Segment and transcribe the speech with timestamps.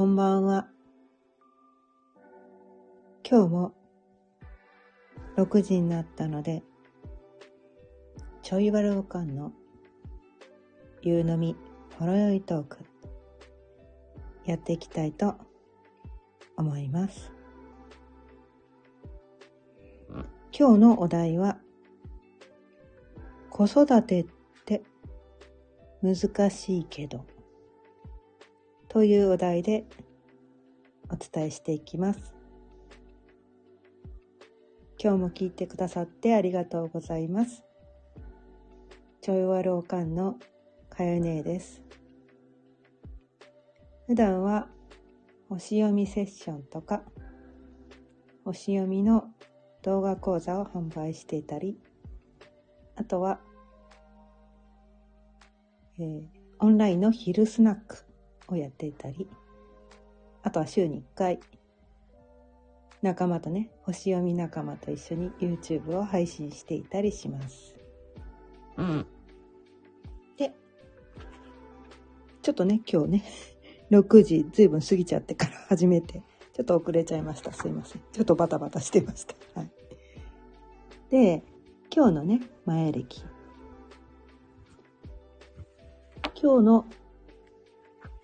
[0.00, 0.66] こんばんは。
[3.22, 3.74] 今日も
[5.36, 6.62] 6時になったので、
[8.40, 9.52] ちょいわるおかんの
[11.02, 11.54] 夕飲み
[11.98, 12.78] ほろよいトーク
[14.46, 15.34] やっていきたいと
[16.56, 17.30] 思います。
[20.58, 21.58] 今日のお題は
[23.50, 24.26] 子育てっ
[24.64, 24.82] て
[26.02, 27.26] 難しいけど
[28.92, 29.84] というお題で
[31.10, 32.34] お伝えしていきます。
[35.00, 37.62] 今日も聞いてくださってありがとうございます。
[39.20, 40.40] ちょいわるおかんの
[40.88, 41.80] かよねえです。
[44.08, 44.66] 普段は
[45.48, 47.04] 星読みセッションとか
[48.44, 49.26] 星読みの
[49.82, 51.78] 動画講座を販売していたり、
[52.96, 53.38] あとは、
[55.96, 56.22] えー
[56.62, 58.09] オンラインの昼スナック
[58.54, 59.28] をやっていたり、
[60.42, 61.40] あとは週に1回、
[63.02, 67.74] 仲間とね、星読み仲間と一緒に YouTube を配信していたりします。
[68.76, 69.06] うん。
[70.36, 70.52] で、
[72.42, 73.24] ちょっとね、今日ね、
[73.90, 77.52] 6時ずいぶん過ぎちゃってから始めて、ちょっと遅れちゃいました。
[77.52, 78.02] すいません。
[78.12, 79.34] ちょっとバタバタしてました。
[79.54, 79.70] はい。
[81.10, 81.42] で、
[81.94, 83.24] 今日のね、前歴。
[86.40, 86.86] 今日の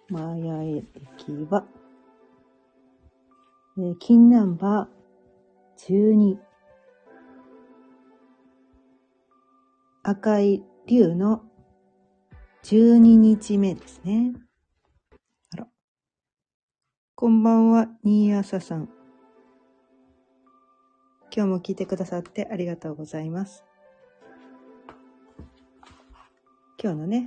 [0.08, 1.66] 前歴は、
[3.76, 6.38] えー金ナンバー12。
[10.04, 11.42] 赤い竜の
[12.62, 14.32] 12日目ですね。
[15.52, 15.66] あら。
[17.16, 18.88] こんばんは、新朝さん。
[21.34, 23.64] 今日も聞いてくださってありがとうございます。
[26.80, 27.26] 今日のね、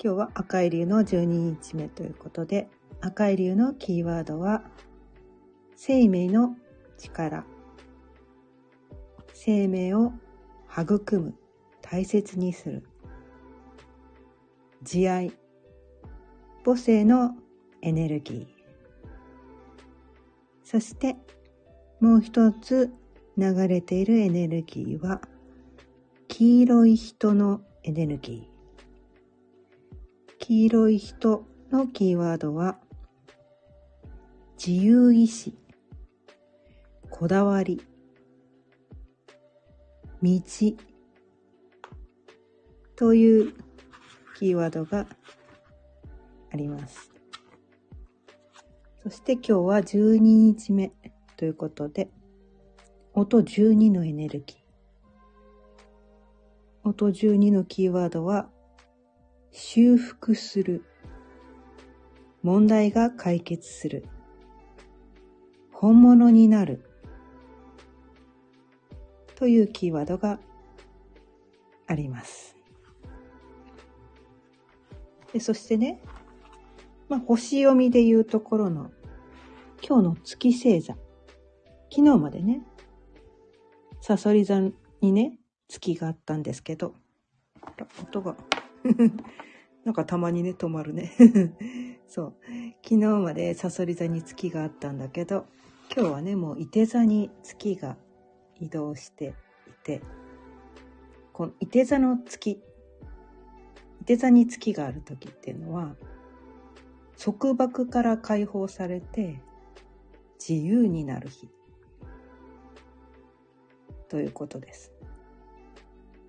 [0.00, 2.68] 今日は赤い竜の12日目ということで、
[3.00, 4.62] 赤い竜のキーワードは、
[5.74, 6.54] 生命の
[6.96, 7.44] 力。
[9.34, 10.12] 生命を
[10.70, 11.34] 育む、
[11.82, 12.84] 大切にする。
[14.84, 15.32] 慈愛。
[16.64, 17.34] 母性の
[17.82, 18.46] エネルギー。
[20.62, 21.16] そして、
[21.98, 22.92] もう一つ
[23.36, 25.22] 流れているエネルギーは、
[26.28, 28.57] 黄色い人のエネルギー。
[30.48, 32.78] 黄色い人のキーワードは、
[34.56, 35.54] 自由意志、
[37.10, 37.82] こだわり、
[40.22, 40.40] 道
[42.96, 43.52] という
[44.38, 45.06] キーワードが
[46.50, 47.10] あります。
[49.02, 50.92] そして今日は12日目
[51.36, 52.08] ということで、
[53.12, 56.88] 音12のエネルギー。
[56.88, 58.48] 音12のキーワードは、
[59.60, 60.84] 修復する。
[62.44, 64.06] 問題が解決する。
[65.72, 66.88] 本物になる。
[69.34, 70.38] というキーワードが
[71.88, 72.56] あります。
[75.32, 76.00] でそしてね、
[77.08, 78.92] まあ、星読みでいうところの
[79.82, 80.94] 今日の月星座。
[81.90, 82.62] 昨日までね、
[84.02, 84.60] サソリ座
[85.00, 85.36] にね、
[85.66, 86.94] 月があったんですけど、
[88.00, 88.36] 音が、
[89.88, 91.12] なんかたまにね、止まるね。
[92.08, 92.34] そう。
[92.84, 95.46] 昨日までサソリ座に月があったんだけど、
[95.96, 97.96] 今日はね、もう伊手座に月が
[98.60, 99.34] 移動して
[99.66, 100.02] いて、
[101.32, 102.62] この伊手座の月、
[104.02, 105.96] 伊手座に月がある時っていうのは、
[107.16, 109.40] 束縛から解放されて
[110.38, 111.48] 自由になる日
[114.10, 114.92] ということです。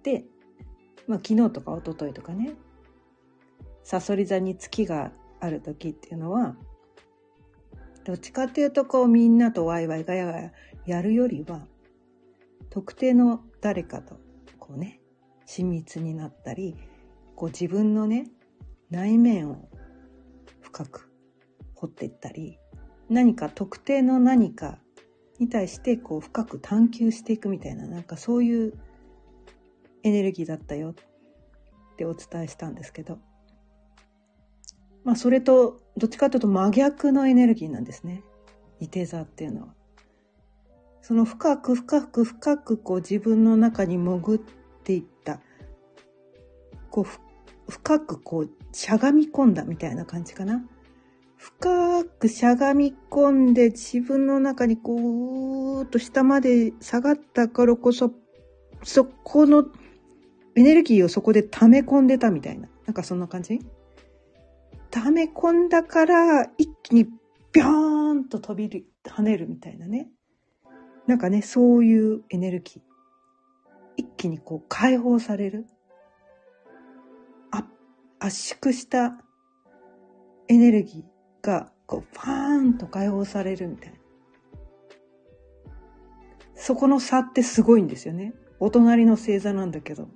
[0.03, 0.23] で、
[1.07, 2.55] まあ昨日とか一昨日とかね、
[3.89, 6.55] サソリ座に月がある時っていうのは、
[8.03, 10.51] どっちかっていうとこうみんなとワイワイガヤガヤ
[10.85, 11.65] やるよりは、
[12.69, 14.19] 特定の誰かと
[14.59, 15.01] こうね、
[15.47, 16.75] 親密になったり、
[17.35, 18.29] こう自分のね、
[18.91, 19.67] 内面を
[20.61, 21.11] 深く
[21.73, 22.59] 掘っていったり、
[23.09, 24.77] 何か特定の何か
[25.39, 28.79] に対してこう深く探求していくみたいな、なんかそういう
[30.03, 33.17] エネルギーだったよってお伝えしたんですけど、
[35.03, 38.23] まあそれとどっちかというと真逆のエネルギーなんですね。
[38.79, 39.67] 伊手座っていうのは。
[41.01, 44.39] その深く深く深くこう自分の中に潜っ
[44.83, 45.39] ていった、
[46.91, 50.63] こう深くこうしゃがみ込んだみたいな感じかな。
[51.37, 54.99] 深くしゃがみ込んで自分の中にこう、
[55.79, 58.11] うーっと下まで下がったからこそ、
[58.83, 59.65] そこの
[60.55, 62.67] エネルギーをそこで溜め込んでたみたいな。
[62.85, 63.61] なんかそんな感じ？
[64.91, 67.05] 溜め込んだから一気に
[67.51, 70.09] ビョーンと飛び、跳ねるみたいなね。
[71.07, 72.81] なんかね、そういうエネルギー。
[73.97, 75.65] 一気にこう解放される。
[77.51, 77.65] あ、
[78.19, 79.17] 圧縮した
[80.47, 83.99] エネルギーがこうファーンと解放されるみたいな。
[86.55, 88.33] そこの差ってすごいんですよね。
[88.59, 90.09] お隣の星座なんだけど。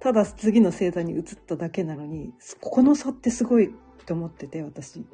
[0.00, 3.74] ただ次の星座に移っただけなのに、ここの差ってすごい
[4.06, 5.04] と思ってて、私。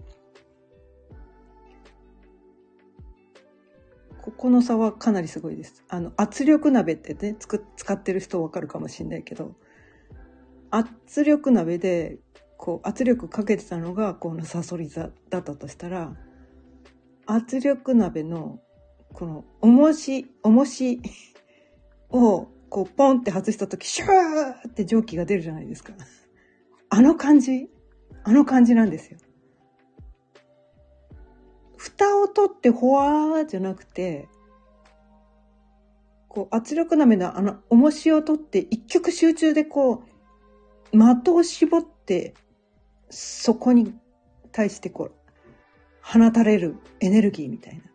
[4.21, 5.85] ここの差はかなりすごいです。
[5.89, 9.55] あの、圧力鍋ってね、つく使ってる人わかるかもしれないけど、
[10.71, 12.19] 圧力鍋で、
[12.57, 16.17] こう、圧力かけてたのが、このサソリ座だったとしたら、
[17.27, 18.61] 圧力鍋の、
[19.13, 21.01] この、重し、重し
[22.11, 25.93] を、こう、ポンって外した時、シューって蒸気が出るじゃないですか。
[26.89, 27.71] あの感じ
[28.25, 29.19] あの感じなんですよ。
[31.77, 34.29] 蓋を取ってほわーじゃなくて、
[36.27, 40.03] こう圧力鍋のあの重しを取って一曲集中でこ
[40.93, 42.35] う、的を絞って、
[43.09, 43.95] そこに
[44.51, 45.13] 対してこう、
[46.03, 47.94] 放たれるエネルギーみたいな。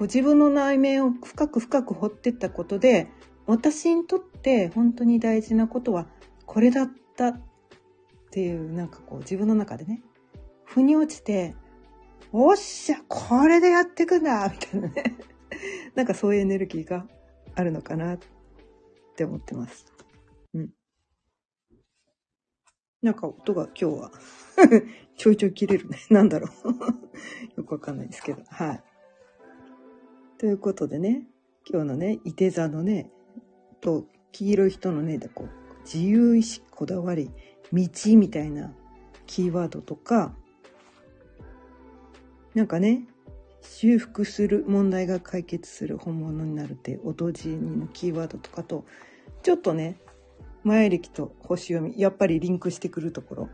[0.00, 3.10] こう自分の内面を深く深く掘ってったことで、
[3.46, 6.06] 私にとって本当に大事なことは
[6.46, 7.40] これだったっ
[8.30, 10.00] ていうなんかこう自分の中でね、
[10.64, 11.54] 腑に落ちて、
[12.32, 15.18] おっしゃ、これでやってくんだみたいなね。
[15.94, 17.06] なんかそういうエネルギーが
[17.54, 18.18] あるのかなっ
[19.16, 19.84] て思ってます。
[20.54, 20.70] うん。
[23.02, 24.12] なんか音が今日は
[25.18, 25.98] ちょいちょい切れるね。
[26.08, 28.42] なんだろう よくわかんないですけど。
[28.48, 28.89] はい。
[30.40, 31.24] ということでね、
[31.70, 33.10] 今日のね、いて座のね、
[33.82, 37.30] と、黄色い人のね、こう、自由意志、こだわり、
[37.70, 38.72] 道みたいな
[39.26, 40.34] キーワードとか、
[42.54, 43.06] なんかね、
[43.60, 48.86] 修復する問題が解決する本物になるって音じにのキーワードとかと
[49.42, 49.98] ちょっとね
[50.64, 53.48] 前歴と星読みやっぱりリンクしてくるところ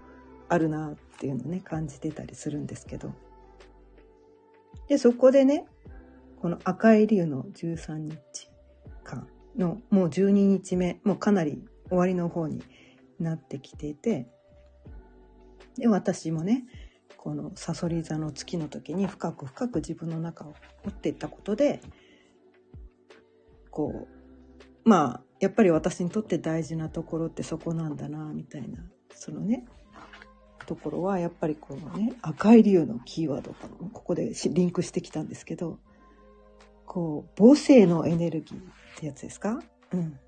[0.48, 3.12] あるなっていうのね感じてたりするんですけど。
[4.86, 5.66] でそこでね
[6.40, 8.16] この赤い竜の13日
[9.04, 12.62] 間のもう12日目、もうかなり終わりの方に
[13.18, 14.28] なってきていて、
[15.76, 16.64] で、私もね、
[17.16, 20.54] このさそり座の月の時に深く深く自分の中を
[20.84, 21.80] 持っていったことで、
[23.70, 24.06] こ
[24.84, 28.78] う、まあ、やっぱり私にとって大事なところってそこなんだな、みたいな、
[29.10, 29.66] そのね、
[30.66, 33.56] ところはやっぱりこのね赤い竜のキーワードが
[33.92, 35.78] ここでリンクしてきたんですけど
[36.86, 38.62] こう母性のエネルギーっ
[38.96, 39.60] てやつですか？
[39.92, 40.18] うん。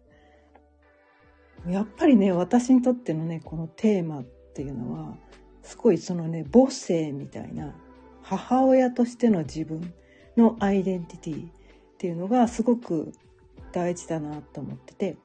[1.72, 4.22] やっぱりね、私にとってのね、このテーマっ
[4.54, 5.16] ていうのは、
[5.62, 7.74] すごいそのね、母性みたいな、
[8.22, 9.92] 母親としての自分
[10.36, 11.50] のアイデンティティっ
[11.98, 13.12] ていうのがすごく
[13.72, 15.16] 大事だなと思ってて。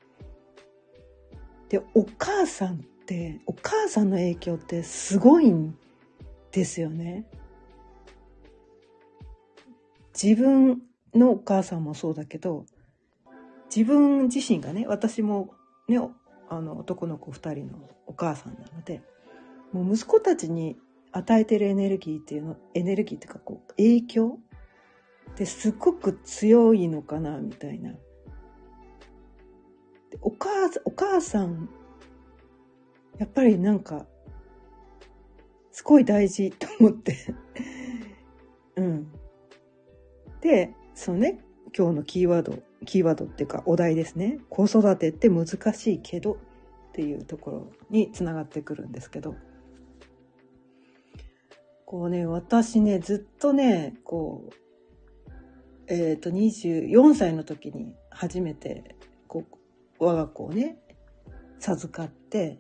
[1.70, 5.78] で、お母さんって、お母さんの影響ってすごいん
[6.52, 7.26] ですよね。
[10.20, 10.82] 自分
[11.16, 12.66] のお母さんもそうだけど、
[13.76, 15.54] 自分自身がね、私も
[15.88, 16.00] ね、
[16.50, 19.02] あの男の子2人のお母さんなので、
[19.72, 20.78] もう息子たちに
[21.12, 24.40] 与えてるエネルギーっていうの、エネルギーっていうかこう、影響
[25.32, 27.94] ってすごく強いのかな、みたいな。
[30.22, 30.50] お母
[30.86, 31.70] お母さん、
[33.18, 34.06] やっぱりなんか、
[35.72, 37.18] すごい大事と思って
[38.76, 39.12] うん。
[40.42, 41.40] で、そのね、
[41.76, 44.40] 今日のキーワード、キーワードっていうかお題ですね。
[44.50, 46.38] 子育てって難しいけどっ
[46.94, 49.36] ていうところにつながってくるんですけど。
[51.86, 54.54] こうね、私ね、ずっとね、こう、
[55.88, 58.96] えっ、ー、と、24歳の時に初めて、
[59.28, 59.44] こ
[60.00, 60.78] う、我が子をね、
[61.60, 62.60] 授かって、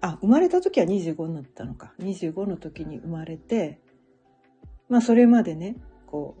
[0.00, 1.94] あ、生まれた時は25になったのか。
[2.00, 3.80] 25の時に生まれて、
[4.88, 5.76] まあそれまでね、
[6.12, 6.36] こ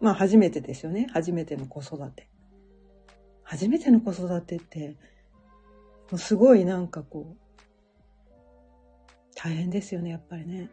[0.00, 1.08] う、まあ初めてですよね。
[1.12, 2.30] 初めての子育て。
[3.42, 4.96] 初めての子育てって、
[6.10, 7.36] もうすごいなんかこう、
[9.34, 10.70] 大変ですよね、やっぱりね。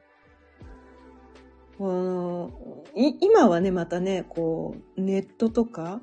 [1.80, 6.02] 今はね、またね、こう、ネットとか、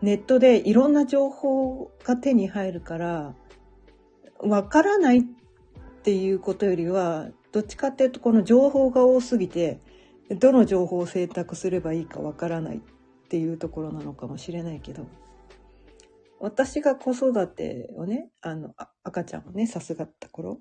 [0.00, 3.34] ネットでいろんな情報が手に入るから、
[4.38, 5.22] わからないっ
[6.02, 9.80] ていうことよりは、どっちかっていうとこの情報が多すぎて、
[10.30, 12.80] どの情報を選択すればいいかわからないっ
[13.28, 15.06] ていうところなのかもしれないけど
[16.42, 20.58] 私が子育てをね、あの、あ赤ちゃんをね、さすがった頃、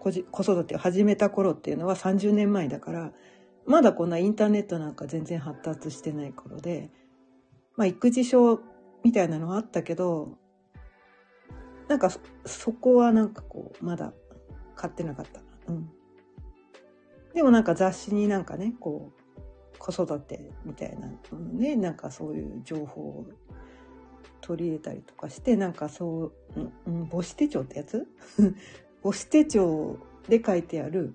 [0.00, 3.12] 子育てを始めた頃っていうのは30年前だから、
[3.64, 6.90] まだこんなインターネットなんか全然発達してない頃で、
[7.76, 8.60] まあ育児書
[9.04, 10.36] みたいなのはあったけど、
[11.86, 14.12] なんかそそこはなんかこう、まだ
[14.74, 15.40] 買ってなかった。
[15.68, 15.88] うん。
[17.34, 19.22] でもなんか雑誌になんかね、こう、
[19.78, 23.26] 子育てみたいなのね、なんかそういう情報を
[24.40, 28.06] 取り入れたりとかして、なんかそう、うん、母子手帳ってやつ？
[29.02, 29.98] 母子手帳
[30.28, 31.14] で書いてある、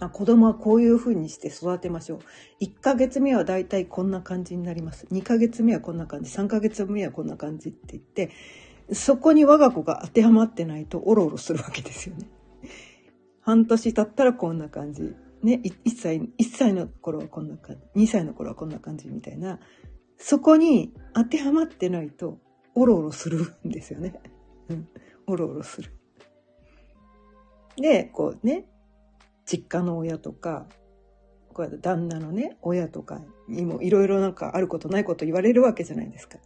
[0.00, 2.18] あ子供はこういう風にして育てましょう。
[2.62, 5.06] 1ヶ月目はだいたいこんな感じになります。
[5.12, 6.30] 2ヶ月目はこんな感じ。
[6.30, 8.30] 3ヶ月目はこんな感じって言って、
[8.92, 12.26] そこに我が子が当てはまってないとおろおろするわけですよね。
[13.48, 15.14] 半年経ったらこんな感じ。
[15.42, 18.04] ね、1歳、1歳の頃はこんな感じ。
[18.04, 19.58] 2歳の頃はこんな感じみたいな。
[20.18, 22.40] そこに当てはまってないと
[22.74, 24.20] おろおろするんですよね。
[24.68, 24.88] うん。
[25.26, 25.90] おろおろする。
[27.76, 28.68] で、こうね、
[29.46, 30.66] 実家の親とか、
[31.54, 36.36] こうやって旦那のね、親とかにもいろいろなんかあることないこと言われるわけじゃないですか。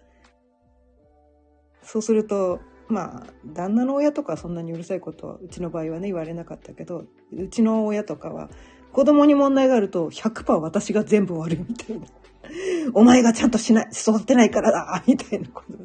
[1.83, 8.51] そうすると、まあ、旦那の親とかそんなにうるさいことは、うちの場合はね、言われなかったけど、うちの親とかは、
[8.93, 12.07] 子供に問題があると100%私が全部悪いみたいな。
[12.95, 15.85] お前がちゃんとしない、育てないからだみたいなことで、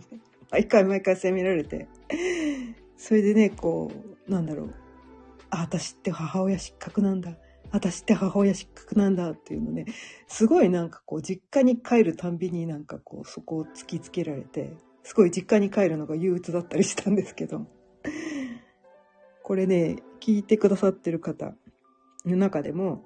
[0.51, 1.87] 毎回毎回責められて。
[2.97, 3.91] それでね、こ
[4.27, 4.73] う、なんだろう。
[5.49, 7.37] あ、私って母親失格なんだ。
[7.71, 9.85] 私って母親失格なんだっていうのね、
[10.27, 14.73] すごいなんかこう、実家に帰るたんびになんかこう、そこを突きつけられて、
[15.07, 17.65] すごい実家に帰るのが憂鬱だったりしたんですけど。
[19.41, 21.55] これね、聞いてくださってる方
[22.25, 23.05] の中でも、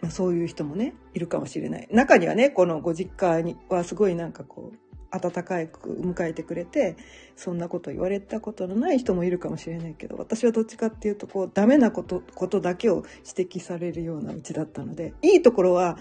[0.00, 1.88] まあ、そういう人もね、いるかもしれない。
[1.92, 4.76] 中にはね、このご実家にはすごいなんかこう、
[5.10, 6.96] 温かく迎えてくれて、
[7.36, 13.04] そんなこと言われたことのない人もいるかもしれないけど、私はどっちかっていうと、こう、ダメなこと、ことだけを
[13.36, 15.98] 指摘されるようなうちだったので、いいところは、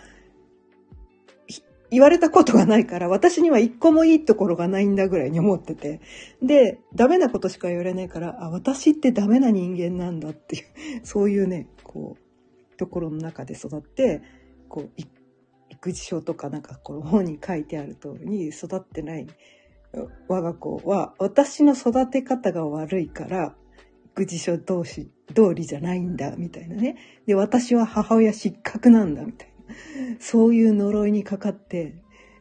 [1.92, 6.00] 言われたことがないから、私には一個もいいところがないんだぐらいに思ってて。
[6.42, 10.64] で、ダメなことしか言われないから、あ、私ってダメな人間なんだっていう、
[11.04, 14.22] そういうね、こう、ところの中で育って、
[14.70, 15.02] こう、
[15.70, 19.28] 育児書とかなんかこの本に書いてある通りに育ってない
[20.30, 23.54] 我が子は、私の育て方が悪いから、
[24.14, 26.96] 育児書同士、通りじゃないんだ、みたいなね。
[27.26, 29.51] で、私は母親失格なんだ、みたいな。
[30.20, 31.96] そういう呪いにかかって、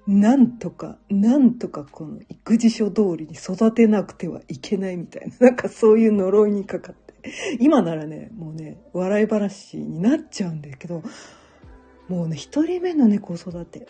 [0.07, 5.37] なんとか、なんとかこの育児書通りに育てなくてはいけないみたいな。
[5.49, 7.15] なんかそういう呪いにかかって。
[7.61, 11.03] 今ならね、もうね、笑い話になっちゃうんだけど、
[12.09, 13.87] もうね、一人目のね、子育て。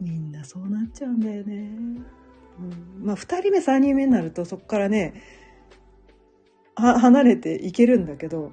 [0.00, 1.70] みんなそうなっちゃうんだよね。
[2.58, 5.14] うん、まあ、二人目、三人目になると、そこからね、
[6.74, 8.52] は、離れていけるんだけど、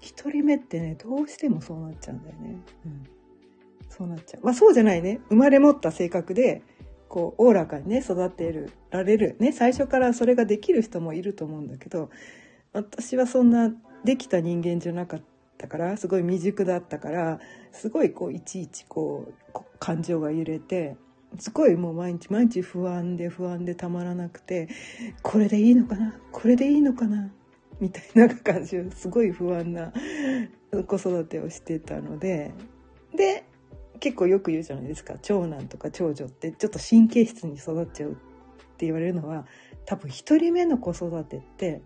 [0.00, 2.56] 一人目ってね、どうしてもそうなっちゃうんだよね。
[2.86, 3.06] うん。
[3.88, 4.44] そうなっちゃう。
[4.44, 5.20] まあ、そうじゃないね。
[5.28, 6.62] 生まれ持った性格で、
[7.08, 9.36] こう、おおらかにね、育てる、られる。
[9.40, 12.10] ね、最初からそれができる人もいると思うんだけど、
[12.72, 15.22] 私はそんなできた人間じゃなかっ
[15.58, 17.40] たから、すごい未熟だったから、
[17.72, 20.96] すごいこう、いちいちこう、こ感情が揺れて、
[21.38, 24.68] すごいもう毎日毎日不安で不安でたまらなくて、
[25.22, 26.14] これでいいのかな？
[26.32, 27.30] これでいいのかな？
[27.80, 29.92] みたいな感じですごい不安な
[30.86, 32.52] 子育てをしてたので、
[33.16, 33.44] で、
[33.98, 35.16] 結構よく言うじゃないですか。
[35.22, 38.14] 長男とか長女ってちょっと神経質に育っちゃうっ
[38.76, 39.46] て言われるのは、
[39.86, 41.82] 多分一人目の子育てって、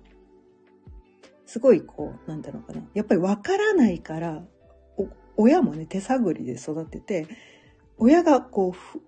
[1.47, 2.83] すごいこう、なんだろうかな。
[2.95, 4.45] やっぱりわからないから、
[5.37, 7.27] 親もね、手探りで育てて、
[7.99, 8.99] 親がこう、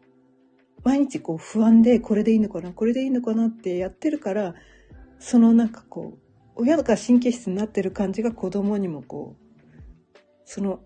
[0.85, 4.55] 毎日こう不安で、これでいいのかな、これでいいのかなってやってるから、
[5.19, 6.25] そのなんかこう、
[6.56, 10.80] 親が神経質になってる感じが子供にもこう、その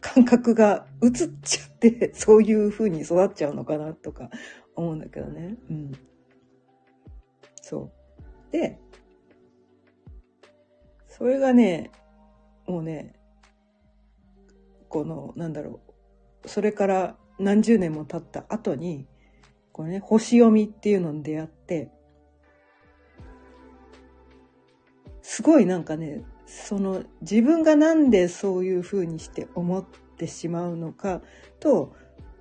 [0.00, 1.10] 感覚が移っ
[1.42, 4.30] ちゃって、 そういう風に育っちゃうのかなとか
[4.76, 5.56] 思うんだけどね。
[5.70, 5.92] うん。
[7.62, 7.90] そ
[8.50, 8.52] う。
[8.52, 8.78] で、
[11.06, 11.90] それがね、
[12.66, 13.18] もうね、
[14.88, 15.80] この、なんだろ
[16.44, 19.08] う、それから何十年も経った後に、
[19.72, 21.90] これね、星読みっていうのに出会って、
[25.26, 29.84] すごいなんかね、その自分がなんでそういう風にして思っ
[30.18, 31.22] てしまうのか
[31.60, 31.94] と、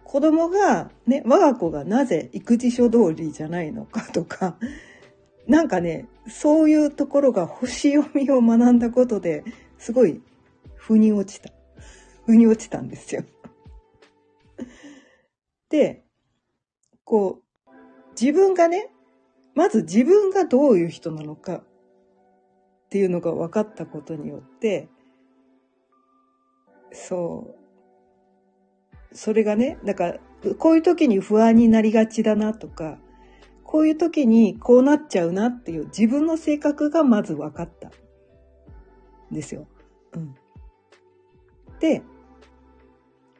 [0.04, 4.58] 子供が、ね、我が子がなぜ育児書通りじゃないのかとか、
[5.48, 9.46] なんかね、そういうところが星読みを学んだことで、
[9.78, 10.22] すごい、
[10.76, 11.52] 腑に落ちた。
[12.26, 13.24] 腑に落ちたんですよ。
[15.72, 16.04] で、
[17.06, 17.70] こう、
[18.20, 18.90] 自分がね、
[19.56, 21.64] まず自分がどういう人なのか
[22.94, 24.88] っていうのが分かったことによって、
[26.92, 27.56] そ
[29.12, 29.16] う。
[29.16, 33.00] それがね、だから、こういう時に不安になりがちだなとか、
[33.64, 37.92] こういう時にこうなっちゃうなっていう自分の性格がまず分かったん。
[39.32, 39.66] ですよ。
[40.14, 40.36] うん。
[41.80, 42.04] で、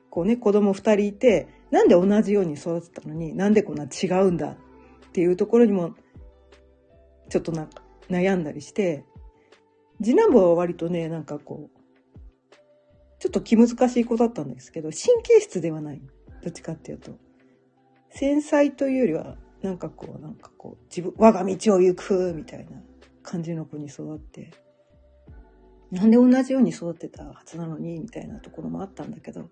[0.10, 4.58] こうね、子供二人いて、なんで同じように育てたのに、なんでこんな違うんだっ
[5.12, 5.94] ていうところにも、
[7.30, 9.06] ちょっとなんか悩んだりして、
[10.02, 11.80] 次男坊は割とね、なんかこう、
[13.20, 16.02] ちょっと気難しい子だったんですけど、神経質ではない。
[16.44, 17.18] どっちかっていうと。
[18.10, 22.82] 繊細というよりは、なんかこう、なんかこう、自分、我が道を行くみたいな
[23.22, 24.52] 感じの子に育って、
[25.90, 29.50] なんで同じように育ってたはずなのに、みたいなところもあったんだけど、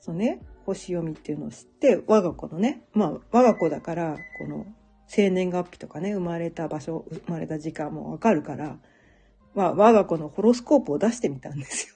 [0.00, 4.66] そのね、星読みっていうのを知って、我が子のね、まあ、我が子だから、この、
[5.08, 8.78] 生年月日とかね、生まれた場所、生まれた時間もわかるから、
[9.56, 11.94] まあ、我が子のホロスコープを出してみたんですよ。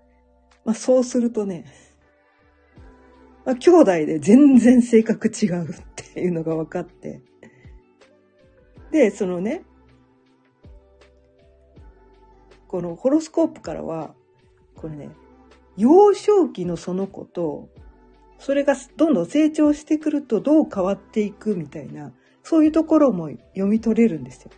[0.64, 1.64] まあ、そうするとね、
[3.46, 7.22] まあ、兄弟で全然性格違うっていうのが分かって。
[8.90, 9.64] で、そのね、
[12.68, 14.14] このホロスコープからは、
[14.76, 15.10] これね、
[15.78, 17.70] 幼少期のその子と、
[18.38, 24.50] それがどんどん成長してくるとどう変わっていくみたいな、そういうところも読み取れるんですよ。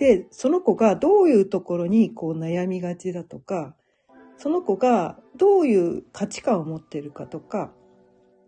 [0.00, 3.76] で、その子がどういうところにこう悩みがちだとか、
[4.38, 7.70] その子がどういう価値観を持ってるかとか、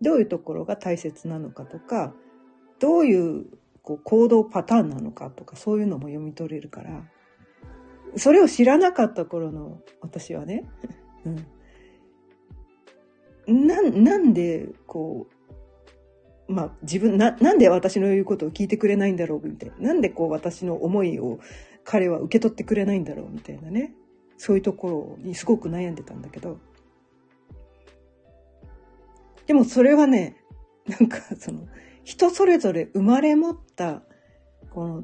[0.01, 2.15] どういうところが大切なのかとか、
[2.79, 3.45] どういう
[3.83, 7.03] こう行動パターンなのかとか、そういうのも読み取れるから、
[8.15, 10.67] それを知らなかった頃の私はね、
[13.47, 15.32] うん、ななんでこう
[16.47, 21.39] まあ自分ななんで私の言うことを聞いてくれないんだろうみたいななんでこう私の思いを
[21.83, 23.93] 彼は受け取ってくれないんだろうみたいなね
[24.37, 26.59] そういうところにすごく悩んでたんだけど、
[29.45, 30.35] でもそれはね、
[30.85, 31.65] なんかその、
[32.03, 34.01] 人それぞれ生まれ持った、
[34.71, 35.03] この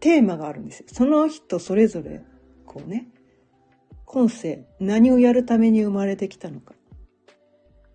[0.00, 0.86] テーマがあるんですよ。
[0.92, 2.22] その人それぞれ、
[2.66, 3.08] こうね、
[4.04, 6.74] 今世、何をやるために生まれてきたのか。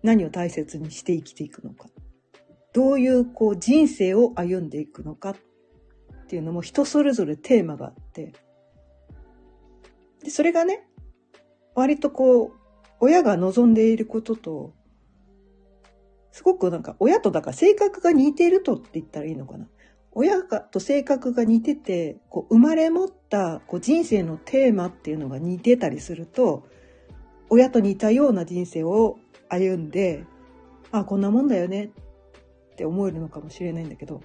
[0.02, 1.88] 何を大切にして生きていくのか。
[2.72, 5.36] どういうこう人生を歩んでいくのかっ
[6.28, 8.32] ていうのも人それぞれテーマがあって、
[10.22, 10.86] で、それがね、
[11.74, 12.52] 割とこう、
[13.00, 14.72] 親が望んでいることと、
[16.32, 19.66] すごくなんか親とだから性格が似ているとって言ったらいいのかな。
[20.12, 26.64] 親がと性格が似てて、こう生まれ持ったこう人生のテーマっていうのが似てたりすると、
[27.48, 30.24] 親と似たような人生を歩んで、
[30.92, 31.90] あ、こんなもんだよねっ
[32.80, 34.22] って思えるのかもしれないんだけど、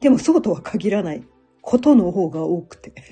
[0.00, 1.22] でもそうとは限らない
[1.60, 2.94] ことの方が多くて。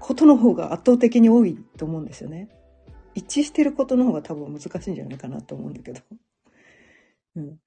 [0.00, 2.48] ことの方が圧倒的に多いと思うんですよね。
[3.14, 6.00] 一致してることの方が多分難しいんじゃないかなと思うんだけど。
[7.36, 7.60] うん。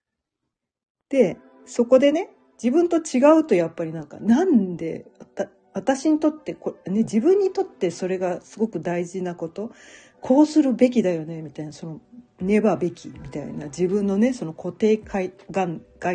[1.08, 5.06] で、そこでね、自分と違うとやっぱりなんか、なんで、
[5.74, 9.72] 私にとってこ、ね、自分にとってそれがすごく大事なこと、
[10.22, 12.02] こうするべきだよね、みたいな、その、
[12.42, 15.32] ねばべき、みたいな、自分のね、その固定概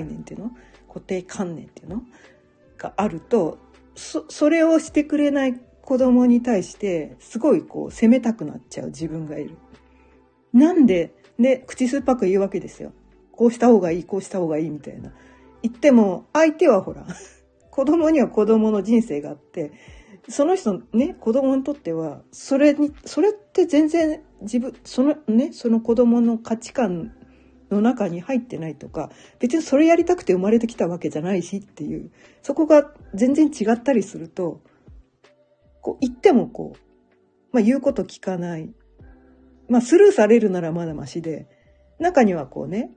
[0.05, 0.51] 念っていうの？
[0.89, 2.03] 固定観念っていうの？
[2.79, 3.59] があると、
[3.95, 9.57] そ、れをしてくれない子供に対してすごいこう責めたくなっちゃう自分がいる。
[10.53, 12.93] なんで、で、口酸っぱく言うわけですよ。
[13.33, 15.13] こうした方がいい、こうした方がいいみたいな。
[15.63, 17.07] 言っても、相手はほら、
[17.71, 19.73] 子供には子供の人生があって、
[20.29, 27.13] その人ね、子供にとっては、それに、それって全然自分、そのね、その子供の価値観
[27.71, 32.11] の中に入ってないとか、別にそれやりたくて生まれてきたわけじゃないしっていう、
[32.43, 34.61] そこが全然違ったりすると、
[35.81, 36.79] こう言ってもこう、
[37.53, 38.73] まあ言うこと聞かない。
[39.69, 41.49] まあスルーされるならまだましで、
[41.99, 42.91] 中にはこうね、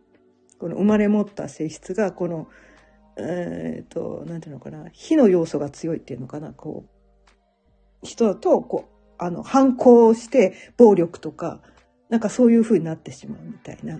[0.59, 2.47] この生まれ持った性質が、この、
[3.17, 11.61] えっ、ー、と、なんていうのかな、火の要素が強いっていうのかな、こう、人だと、こう、あの、反抗して暴力とか、
[12.09, 13.99] なんかそういう風になってしまうみたいな。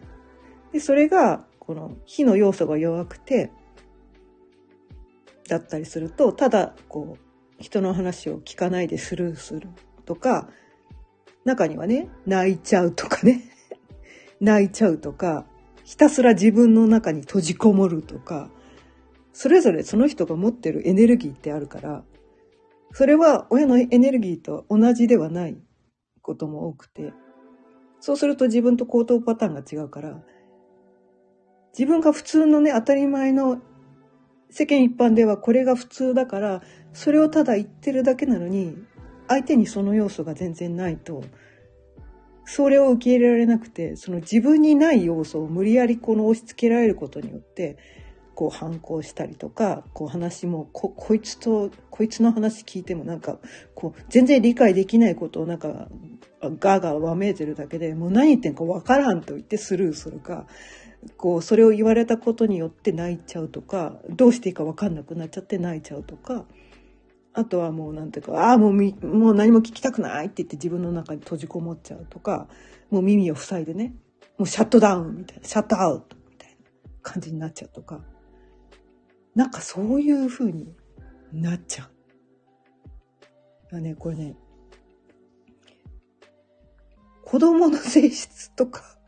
[0.71, 3.51] で、それが、この火の要素が弱くて、
[5.47, 7.29] だったりすると、ただ、こう、
[7.59, 9.69] 人の話を聞かないでスルーする
[10.05, 10.49] とか、
[11.43, 13.43] 中にはね、泣いちゃうとかね、
[14.39, 15.45] 泣いちゃうとか、
[15.83, 18.49] ひたすら自分の中に閉じこもるとか、
[19.33, 22.03] それぞれその人が持ってるエネルギーってあるから、
[22.91, 25.57] それは親のエネルギーと同じではない
[26.21, 27.13] ことも多くて、
[27.99, 30.21] そうすると自分と行動パターンが違うから、
[31.77, 33.61] 自分が普通のね、当たり前の
[34.49, 36.61] 世間一般ではこれが普通だから、
[36.93, 38.75] それをただ言ってるだけなのに、
[39.27, 41.23] 相手にその要素が全然ないと、
[42.45, 47.77] それを受け入れられなくて、その自分にない要素を無理やりこの押し付けられることによって、
[48.39, 53.37] こう反抗したりとか、こう話も、こ、こいつと、こいつの話聞いてもなんか、
[53.75, 55.89] こう、全然理解できないことをなんか、
[56.41, 60.47] ガーガーわめいてるだけで、もう何言ってんかわからんと言ってスルーするか、
[61.17, 66.45] こう、それを言われたことによって泣いちゃうとか、どうしていいかわかんなくなっちゃって泣いちゃうとか、
[67.33, 72.47] あとはもうなんていうか、ああ、もうみ、もう何も聞きたくないって言って自分の中に閉じこもっちゃうとか、
[72.89, 73.93] もう耳を塞いでね、
[74.37, 76.55] もうシャットダウンみたいな、シャットアウトみたいな
[77.01, 77.99] 感じになっちゃうとか、
[79.35, 80.75] なんかそういう風に
[81.31, 83.71] なっちゃう。
[83.71, 84.35] だね、これね、
[87.23, 88.99] 子供の性質とか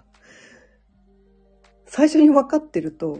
[1.93, 3.19] 最初に分かってると、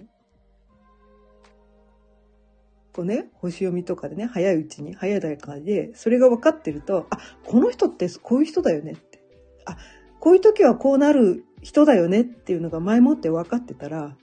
[2.94, 9.22] こうね、星読みとかでね、早いうちに、早い段階で、それが分かってると、あ、この人ってこういう人だよねって。
[9.66, 9.76] あ、
[10.22, 14.16] こういう時はこうなる人だよねっていうのが前もって分かってたら、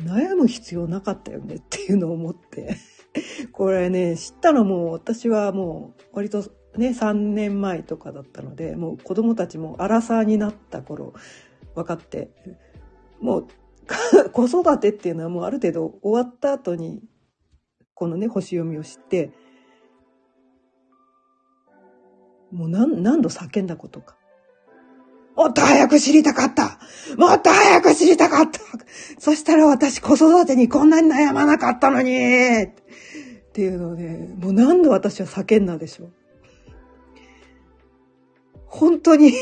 [0.00, 2.76] 悩む必要なかったよねっていうのを思って。
[3.52, 6.44] これね、知ったのも私はもう割と
[6.76, 11.14] ね、3年前とかだったので、もう子供たちも荒さになった頃
[11.74, 12.30] 分かって、
[13.20, 13.46] もう
[14.32, 17.02] 子育てっていうのはもうある程度終わった後に、
[17.94, 19.32] このね、星読みを知って、
[22.50, 24.16] もう何何度叫んだことか。
[25.36, 26.78] もっと早く知りたかった
[27.16, 28.60] もっと早く知りたかった
[29.18, 32.12] そしたら私子育てにこんなに悩まなかったのに
[33.56, 36.12] っていうのをね、もう何度私は叫んだでしょう。
[38.66, 39.32] 本当に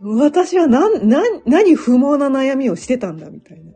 [0.00, 3.72] 私は何、何、何不毛な悩みをしてたんだみたいな。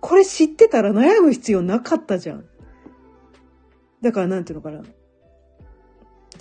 [0.00, 2.44] これ知ってたら悩む必要なかったじゃん。
[4.02, 4.82] だからなんていうのかな。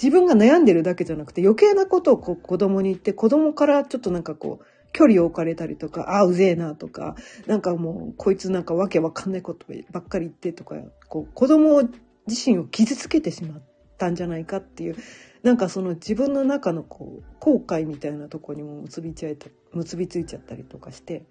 [0.01, 10.75] 自分が悩んでるだけじゃなくて余計なことをこ子供に言って子供からちょっとなんかこう距離を置かれたりとか、ああ、うぜえなとか、なんかもうこいつなんかわけわかんないことばっかり言ってとか、
[11.07, 11.83] こう子供
[12.27, 13.61] 自身を傷つけてしまっ
[13.97, 14.95] たんじゃないかっていう
[15.43, 21.25] なんかその自分の中のこう後悔みたいなとこにも結びついた結びついちゃったりとかして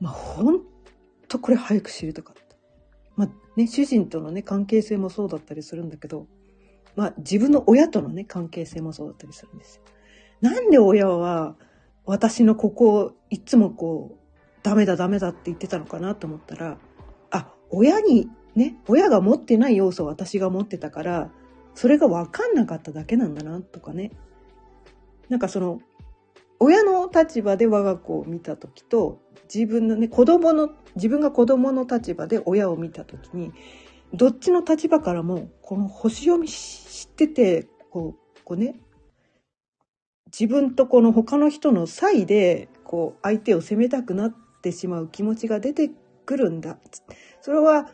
[0.00, 0.60] まあほん
[1.28, 2.56] とこれ早く知りたかった。
[3.16, 6.26] まあね主人とのね関係性もそうだったりするんだけど
[6.96, 9.82] まあ自分の親とのね関係性もそうだったりするんですよ。
[10.40, 11.56] なんで親は
[12.06, 14.18] 私のここをいつもこう
[14.62, 16.78] ダメだダメだって言ってたのかなと思ったら
[17.30, 21.30] あ親にね親が持ってない要素を私が持ってたから
[21.74, 24.12] それが分かんなかっただけなんだなとかね。
[25.30, 25.80] なんかその、
[26.58, 29.22] 親の立場で我が子を見た時と、
[29.52, 33.52] 自分のね、子供の、自分が子供の立場で親を見た時に、
[34.12, 38.80] どっちの立場からも、この星読み知ってて、こう、こうね、
[40.26, 45.90] 自分とこの他の人の際で、こう、相手を責めたくなってしまう気持ちが出て
[46.26, 46.78] くるんだ。
[47.40, 47.88] それは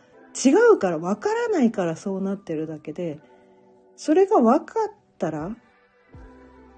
[0.45, 3.21] 違うから、わからないからそうなってるだけで、
[3.97, 5.57] それが分かったら、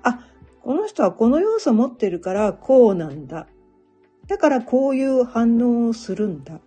[0.03, 0.29] あ、
[0.62, 3.46] この人はこの要素持ってるからこうなんだ。
[4.27, 6.57] だからこういう反応をするんだ。
[6.57, 6.61] っ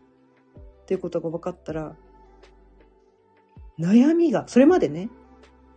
[0.85, 1.95] ていうことが分かったら、
[3.79, 5.09] 悩みが、それまでね、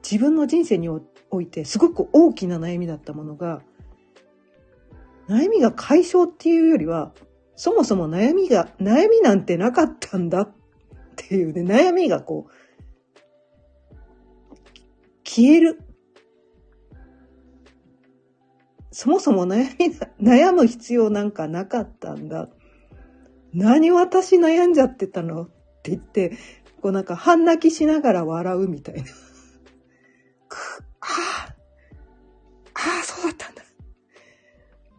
[0.02, 1.00] 自分の人生にお
[1.40, 3.62] いてすごく大きな悩みだったものが、
[5.28, 7.12] 悩みが解消っていうよりは、
[7.56, 10.54] そもそも悩みが、悩みなんてなかったんだっ
[11.16, 12.52] ていうね、悩みがこう、
[15.24, 15.80] 消える。
[18.90, 22.48] そもそも悩み、悩む必要なんかなかったんだ。
[23.52, 25.48] 何私悩んじゃってたのっ
[25.82, 26.36] て言って、
[26.84, 29.04] こうなんか半泣きしながら笑うみたいな。
[29.04, 31.06] く、あ
[31.48, 31.54] あ、
[32.74, 33.62] ああ、そうだったんだ。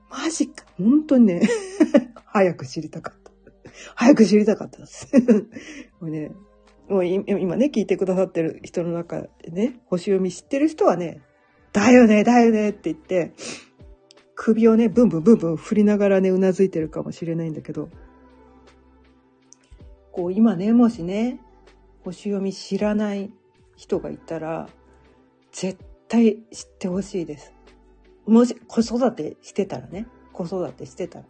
[0.09, 0.65] マジか。
[0.79, 1.41] 本当にね、
[2.25, 3.31] 早く知りたかった。
[3.93, 5.11] 早く知りたかったです。
[5.99, 6.31] これね、
[6.89, 11.21] もう今ね、聞いてくださってる人の中でね、星読み知ってる人はね、
[11.71, 13.33] だよね、だよねって言って、
[14.33, 17.89] 首をね、ブンブンブンブン振りながらね、うなずいてるかもしれないんだけど、
[20.11, 21.41] こう今ね、もしね、
[22.05, 23.31] 星読み知らない
[23.75, 24.69] 人がいたら、
[25.51, 27.51] 絶対知ってほしいです。
[28.27, 31.25] もし子育てしてたらね、子育てしてたら。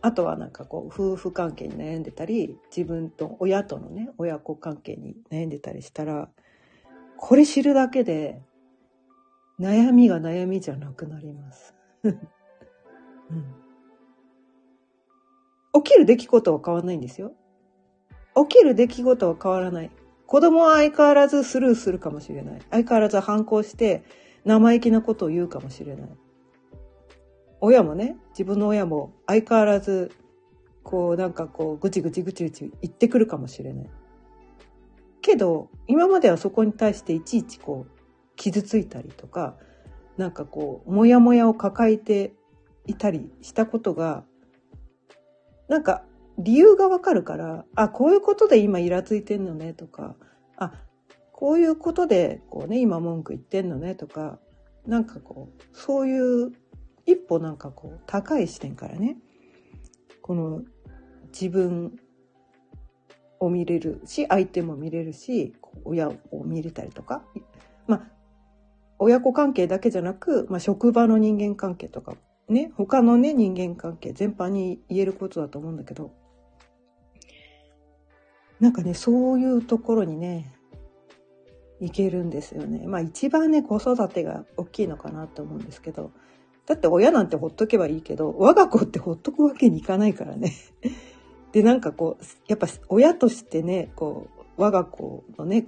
[0.00, 6.30] あとはなんかこう夫婦関係に悩んでたり自分と親とのね親子関係に悩んでたりしたら
[7.16, 8.40] これ知るだけで
[9.58, 11.74] 悩みが悩みじゃなくなります。
[12.04, 12.20] うん、
[15.82, 17.32] 起きる出来事は変わらないんですよ。
[18.46, 19.90] 起きる出来事は変わらない。
[20.26, 22.60] 子供は相変わらずスルーするかもしれない。
[22.70, 24.02] 相変わらず反抗して
[24.44, 26.08] 生意気なことを言うかもしれない。
[27.60, 30.12] 親もね、自分の親も相変わらず、
[30.82, 33.90] こうなんかこうぐちぐちぐちぐち言ってくるかもしれない。
[35.22, 38.00] けど、今まではそこに対していちいちこう
[38.36, 39.56] 傷ついたりとか、
[40.16, 42.34] なんかこう、もやもやを抱えて
[42.86, 44.24] いたりしたことが、
[45.68, 46.04] なんか
[46.38, 50.14] 理由がわかるから、あ、こういうことで今イラついてんのねとか、
[50.56, 50.72] あ、
[51.32, 54.38] こういうことでこうね、今文句言ってんのねとか、
[54.86, 56.52] なんかこう、そういう
[57.06, 59.16] 一歩なんかこう、高い視点からね、
[60.22, 60.62] この
[61.32, 61.96] 自分
[63.40, 67.24] を見れるし、相手も見れるし、親を見れたりとか、
[67.86, 68.02] まあ、
[68.98, 72.14] 親子関係だけじゃなく、まあ、職場の人間関係とか、
[72.48, 76.12] ね、他のね、人間関係全般に言えることだと思うんだけど、
[78.60, 80.52] なんかね、そういうところにね、
[81.80, 82.86] いけるんですよね。
[82.86, 86.10] まあ一番ね、子育てが大きいのかなと思うんですけど、
[86.66, 90.52] だって親なんてほっとけばいいけど、我が子ってほっとくわけにいかないからね。
[91.52, 95.64] で、なんかこう、やっぱ親としてね、こう、我が子のね、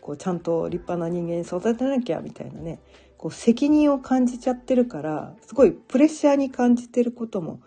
[0.00, 2.80] こうちゃんと立派な人間に育てなきゃみたいなね、
[3.16, 7.60] こう責任を感じちゃってるから、すごいプレッシャーに感じてることも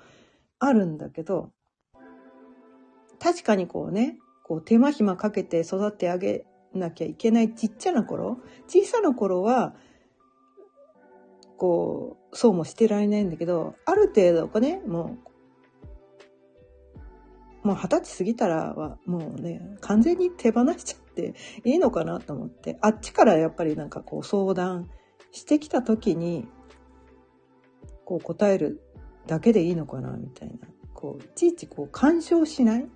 [0.59, 1.49] あるんだけど、
[3.19, 9.73] 確かにこうね、こう手間暇かけて育て上げなきゃいけないちっちゃな頃、小さな頃は、
[11.57, 15.17] こう、そうもしてられないんだけど、ある程度こうね、も
[17.63, 24.91] う、もう二十歳過ぎたらは、もうね、完全に手放しちゃっていいのかなと思って、あっちからやっぱりなんかこう相談
[25.31, 26.47] してきた時に、
[28.03, 28.83] こう答える
[29.25, 30.67] だけでいいのかなみたいな。
[30.93, 32.87] こう、いちいちこう干渉しない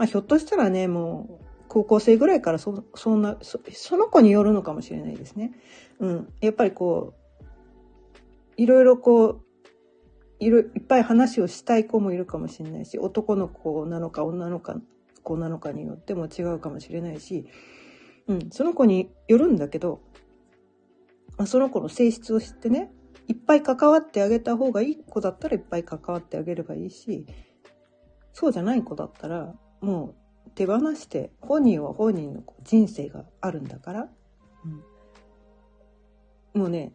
[0.00, 5.52] まあひょっとしたらね、もう、高校生ぐらいからそ、そんなそ、その子によるのかもしれないですね。
[5.98, 6.32] うん。
[6.40, 7.44] やっぱりこう、
[8.56, 9.44] いろいろこう、
[10.38, 14.58] いろいっぱい話をしたい子もいるかもしれないし、男の子なのか女の
[15.22, 17.44] 子なのかによっても違うかもしれないし、
[18.26, 20.00] うん、その子によるんだけど、
[21.36, 22.90] まあ、その子の性質を知ってね、
[23.28, 27.26] いっぱい関わってあげた方がいい子だったらいっぱい関わってあげればいいし、
[28.32, 30.14] そうじゃない子だったら、も
[30.46, 34.08] う手放して、本人は本人の人生があるんだから、
[36.54, 36.92] うん、もうね、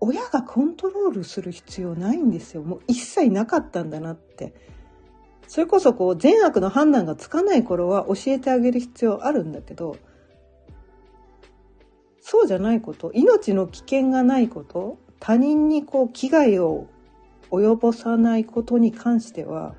[0.00, 2.62] 親がコントロールする必要ないんですよ。
[2.62, 4.54] もう一切なかったんだなって。
[5.48, 9.96] それこそこう善悪の判断がつかない頃は教えてあげる必要あるんだけど、
[12.20, 16.86] そうじゃないこと、命の危険がないこと、他人にこう危害を
[17.50, 19.74] 及ぼさないことに関しては、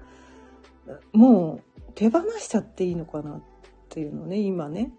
[1.13, 3.41] もう手放しちゃっていいのかなっ
[3.89, 4.91] ていうのね、今ね。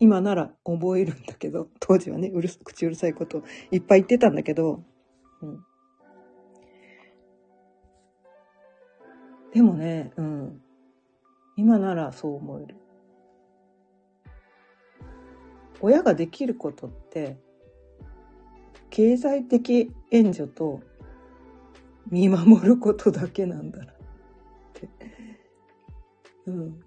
[0.00, 4.82] 今なら覚えるんだけど、 当時はね、うる口うるさいこといっぱい言ってたんだけど、
[5.42, 5.64] うん。
[9.52, 10.62] でもね、うん。
[11.56, 12.76] 今ならそう思える。
[15.80, 17.36] 親ができることって、
[18.90, 20.80] 経済的援助と
[22.10, 23.97] 見守ることだけなんだな。
[26.46, 26.80] うん。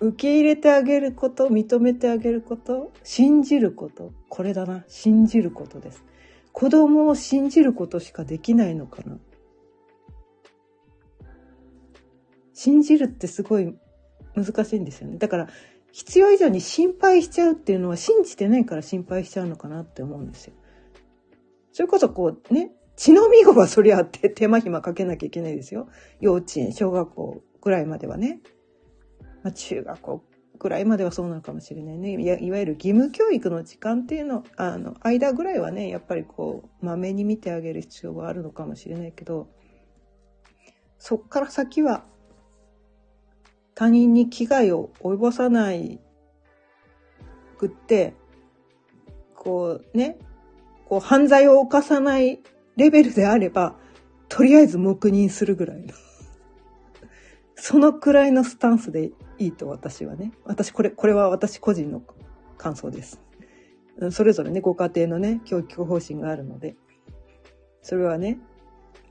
[0.00, 4.12] 受け入れてあげること、認めてあげること、信じること。
[4.28, 4.84] これだな。
[4.88, 6.04] 信じることです。
[6.52, 9.18] 子供を信じることしかできないのかな。
[12.52, 13.74] 信じるってすごい
[14.34, 15.18] 難しいんですよね。
[15.18, 15.48] だから、
[15.92, 20.54] 必要以上に心配しちゃうっていうのは信じてないから心配しちゃうのかなって思うんですよ。
[21.72, 25.88] それこそこうね、血のみ子はそりゃあって手間暇かけなきゃいけないですよ。
[26.20, 28.40] 幼稚園、小学校ぐらいまではね。
[29.44, 30.24] まあ、中学校
[30.58, 32.20] ぐらいまではそうなのかもしれないね。
[32.20, 39.48] いやいわゆる義務教育の時間っていうの、あの、間ぐらいはね、やっぱりこう、まめに見てあげる必要があるのかもしれないけど、
[40.98, 42.04] そっから先は、
[43.76, 46.00] 他人に危害を及ぼさない
[47.58, 48.16] くって、
[49.36, 50.18] こうね、
[50.86, 52.40] こう犯罪を犯さない
[52.78, 53.76] レベルであれば、
[54.28, 55.92] とりあえず黙認するぐらいの。
[57.56, 60.32] そのくらいのスタンスでいいと私はね。
[60.44, 62.02] 私、これ、これは私個人の
[62.56, 63.20] 感想です。
[64.12, 66.76] それぞれね、ご家庭のね、教育方針があるので、
[67.82, 68.38] それはね、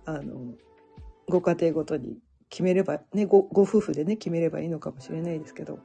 [0.05, 0.53] あの、
[1.27, 5.79] ご家庭ごとに決めれば、ね、ご、ご夫婦でね、決めればいいのかもしれないですけど、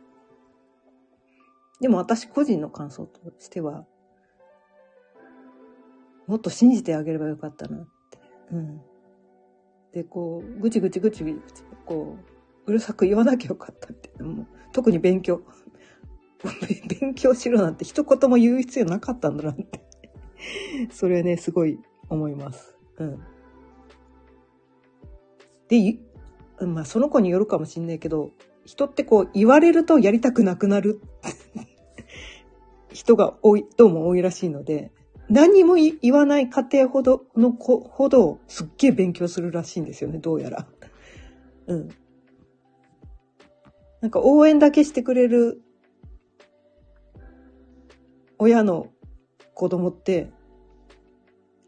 [1.80, 3.86] でも私個人の感想としては、
[6.26, 7.80] もっと信じてあげればよかったなっ
[8.10, 8.18] て。
[8.52, 8.80] うん。
[9.92, 11.38] で、こう、ぐちぐちぐちぐち、
[11.84, 12.16] こ
[12.66, 14.10] う、うるさく言わなきゃよかったって。
[14.22, 15.42] もう特に勉強。
[17.00, 19.82] 勉強しろなんて一言も言う必要なかったんだなって。
[20.90, 22.76] それはね、すごい思います。
[22.98, 23.20] うん。
[25.68, 25.98] で、
[26.66, 28.32] まあその子によるかもしんないけど、
[28.64, 31.00] 人ってこう言われるとやりたくなくなる
[32.92, 34.92] 人が多い、どうも多いらしいので、
[35.32, 40.66] 何も言わない家庭ほどの子ほどすっげえ勉強するらしいんですよね、どうやら。
[41.68, 41.88] うん。
[44.02, 45.62] なんか応援だけしてくれる
[48.38, 48.88] 親の
[49.54, 50.30] 子供って、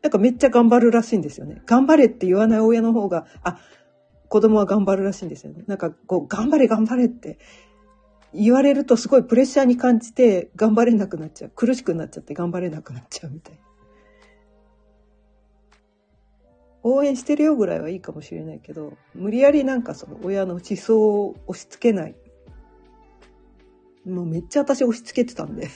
[0.03, 1.63] なんかめっちゃ頑張るらしいんですよね。
[1.65, 3.61] 頑張れって言わない親の方が、あ、
[4.29, 5.65] 子供は頑張るらしいんですよね。
[5.69, 7.39] なんかこう、頑張れ頑張れって
[8.35, 11.53] 言われるとすごいプレッシャーに感じて頑張れなくなっちゃう。
[11.55, 13.61] 苦しくなっちゃって頑張れなくなっちゃうみたいな。
[16.83, 22.15] 応援してるよぐらいはいいかもしれないけど、無理やりなんかその親の思想を押し付けない。
[24.05, 25.71] もうめっちゃ私押し付けてたんで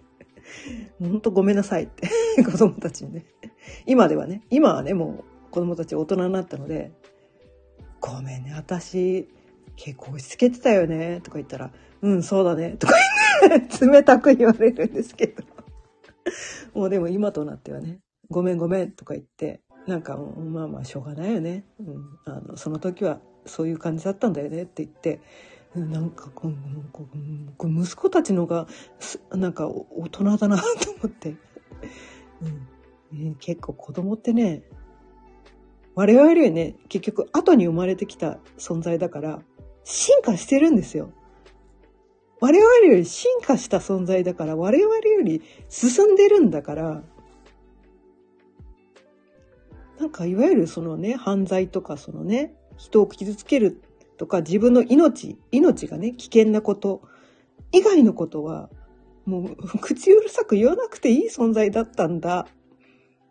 [0.98, 2.08] 本当ごめんなさいって
[2.42, 3.26] 子供たちにね。
[3.84, 6.92] 今ではね、今はね、もう子供たち大人になったので、
[8.00, 9.28] ごめんね、私、
[9.76, 11.70] 結構押し付けてたよね、とか言ったら、
[12.02, 12.94] うん、そうだね、とか
[13.48, 15.44] 言って冷たく言われるんですけど。
[16.74, 21.64] もうでも今となってはね、ごめんごめんとか言って、なんかまあまあしょうがないよね。
[21.78, 25.20] うん、あのその時はそういう感じだったんだよねって言って、
[25.74, 28.66] なんかこう息子たちのが
[29.30, 30.62] なんか大人だなと
[31.02, 31.36] 思って、
[33.12, 34.62] うん、結構子供ってね
[35.96, 39.40] 我々よりね、結局後に生まれてきた存在だから、
[39.88, 41.12] 進化してるんですよ。
[42.40, 47.04] 我々より進化した存在だから、我々より進んでるんだから、
[50.00, 53.80] なんかいわゆるそのね、犯罪とかそのね、人を傷つける
[54.18, 57.02] とか自分の命、命がね、危険なこと
[57.70, 58.68] 以外のことは、
[59.24, 62.48] もう口うるさく言わなくていい存在だったんだ。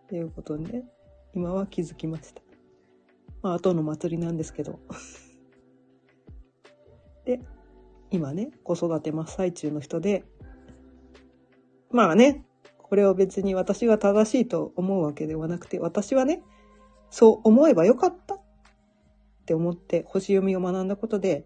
[0.05, 0.85] っていうことね、
[1.33, 2.41] 今は気づきました。
[3.41, 4.79] まあ、後の祭りなんですけど。
[7.25, 7.39] で、
[8.11, 10.23] 今ね、子育て真っ最中の人で、
[11.91, 12.45] まあね、
[12.77, 16.43] これを別に私が正しいと思うわけではなくて、私はね、
[17.09, 18.41] そう思えばよかったっ
[19.45, 21.45] て思って星読みを学んだことで、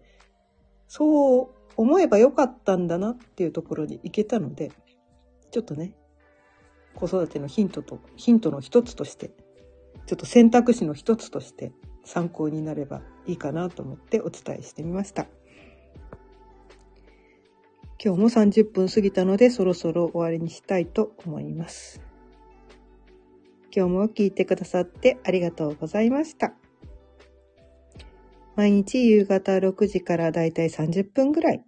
[0.86, 4.72] そう思えばよかったんだなっていうところに行けたので、
[5.50, 5.94] ちょっとね、
[6.94, 9.30] 子育てのヒントと、ヒントの一つとして、
[10.06, 11.72] ちょっと選択肢の一つとして
[12.04, 15.26] 参考になればいいかなと思ってお伝えしてみました。
[18.02, 22.00] 今日も30分過ぎたのでそろそろ終わりにしたいと思います。
[23.76, 26.54] 今日も聞いてくださってありがとうございました。
[28.56, 31.62] 毎日夕方6時からだいたい30分ぐらい、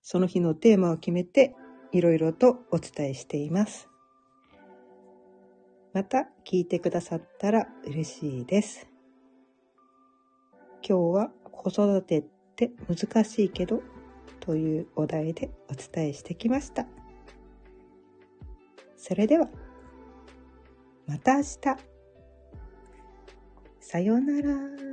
[0.00, 1.54] その日のテーマを決めて
[1.92, 3.90] いろいろとお伝えしています。
[5.92, 8.88] また聞いてくださったら嬉しいです。
[10.82, 12.24] 今日は子育てっ
[12.56, 13.82] て難しいけど
[14.40, 16.86] というお題でお伝えしてきました。
[18.96, 19.48] それでは、
[21.06, 21.56] また明日。
[23.80, 24.89] さようなら。